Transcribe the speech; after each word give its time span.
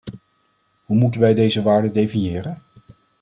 Hoe 0.85 0.97
moeten 0.97 1.21
wij 1.21 1.33
deze 1.33 1.61
waarde 1.61 1.91
definiëren? 1.91 2.61